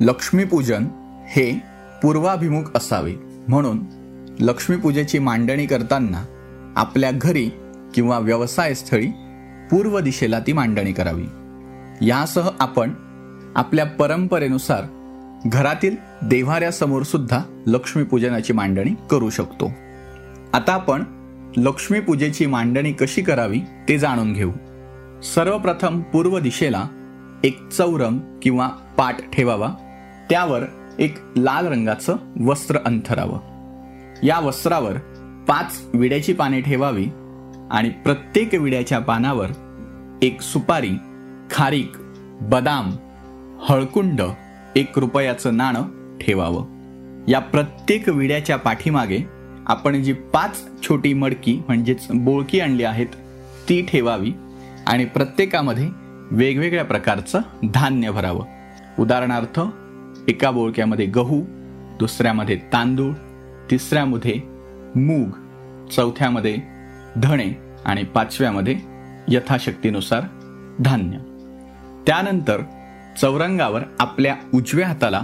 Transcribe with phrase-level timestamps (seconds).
[0.00, 0.84] लक्ष्मीपूजन
[1.28, 1.62] हे
[2.02, 3.14] पूर्वाभिमुख असावे.
[3.48, 3.78] म्हणून
[4.40, 6.24] लक्ष्मीपूजेची मांडणी करताना
[6.76, 7.50] आपल्या घरी
[7.94, 9.06] किंवा व्यवसायस्थळी
[9.70, 11.24] पूर्व दिशेला ती मांडणी करावी.
[12.06, 12.90] यासह आपण
[13.56, 14.82] आपल्या परंपरेनुसार
[15.46, 19.66] घरातील देव्हाऱ्यासमोर सुद्धा लक्ष्मीपूजनाची मांडणी करू शकतो.
[20.52, 21.04] आता आपण
[21.56, 24.52] लक्ष्मीपूजेची मांडणी कशी करावी ते जाणून घेऊ.
[25.34, 26.84] सर्वप्रथम पूर्व दिशेला
[27.44, 29.68] एक चौरंग किंवा पाट ठेवावा.
[30.30, 30.62] त्यावर
[30.98, 33.38] एक लाल रंगाचं वस्त्र अंथरावं.
[34.22, 34.92] या वस्त्रावर
[35.48, 37.06] पाच विड्याची पाने ठेवावी
[37.70, 39.46] आणि प्रत्येक विड्याच्या पानावर
[40.22, 40.90] एक सुपारी
[41.50, 41.92] खारीक
[42.40, 42.90] बदाम
[43.60, 44.20] हळकुंड
[44.76, 45.82] एक रुपयाचं नाणं
[46.18, 46.64] ठेवावं.
[47.28, 49.18] या प्रत्येक विड्याच्या पाठीमागे
[49.66, 53.06] आपण जी पाच छोटी मडकी म्हणजेच बोळकी आणली आहेत
[53.68, 54.32] ती ठेवावी
[54.86, 55.88] आणि प्रत्येकामध्ये
[56.30, 57.40] वेगवेगळ्या प्रकारचं
[57.74, 58.44] धान्य भरावं.
[58.98, 59.60] उदाहरणार्थ
[60.28, 61.42] एका बोळक्यामध्ये गहू
[61.98, 63.12] दुसऱ्यामध्ये तांदूळ
[63.70, 64.34] तिसऱ्यामध्ये
[64.96, 65.30] मूग
[65.88, 66.56] चौथ्यामध्ये
[67.16, 67.52] धणे
[67.84, 68.76] आणि पाचव्यामध्ये
[69.28, 70.22] यथाशक्तीनुसार
[70.78, 71.18] धान्य.
[72.06, 72.62] त्यानंतर
[73.20, 75.22] चौरंगावर आपल्या उजव्या हाताला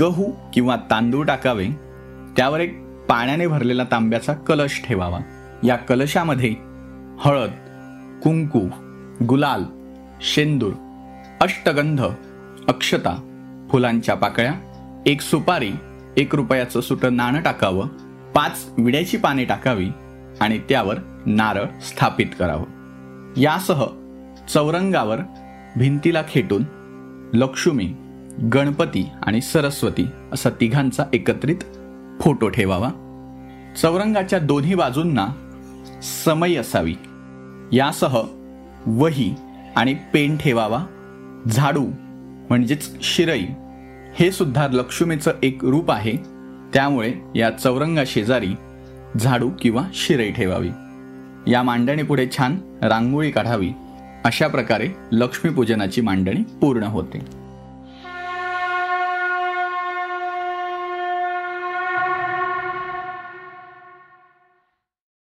[0.00, 1.66] गहू किंवा तांदूळ टाकावे
[2.36, 2.78] त्यावर एक
[3.08, 5.18] पाण्याने भरलेला तांब्याचा कलश ठेवावा.
[5.64, 6.54] या कलशामध्ये
[7.18, 7.50] हळद
[8.22, 8.68] कुंकू
[9.24, 9.64] गुलाल
[10.20, 10.72] शेंदूर
[11.40, 12.02] अष्टगंध
[12.68, 13.30] अक्षता
[13.74, 14.52] फुलांच्या पाकळ्या
[15.06, 15.70] एक सुपारी
[16.16, 17.86] एक रुपयाचं सुटं नाणं टाकावं
[18.34, 19.88] पाच विड्याची पाने टाकावी
[20.40, 20.94] आणि त्यावर
[21.26, 22.64] नारळ स्थापित करावं.
[23.36, 23.86] यासह
[24.54, 25.18] चौरंगावर
[25.76, 26.64] भिंतीला खेटून
[27.32, 27.84] लक्ष्मी
[28.54, 31.56] गणपती आणि सरस्वती असा तिघांचा एकत्रित
[32.20, 32.88] फोटो ठेवावा.
[33.82, 35.26] चौरंगाच्या दोन्ही बाजूंना
[36.02, 36.94] समय असावी.
[37.72, 38.22] यासह
[38.86, 39.34] वही
[39.76, 40.84] आणि पेन ठेवावा.
[41.48, 41.86] झाडू
[42.48, 43.44] म्हणजेच शिरई
[44.18, 46.12] हे सुद्धा लक्ष्मीचं एक रूप आहे.
[46.74, 48.54] त्यामुळे या चौरंगा शेजारी
[49.20, 50.70] झाडू किंवा शिरई ठेवावी.
[51.52, 53.70] या मांडणीपुढे छान रांगोळी काढावी.
[54.24, 57.43] अशा प्रकारे लक्ष्मीपूजनाची मांडणी पूर्ण होते.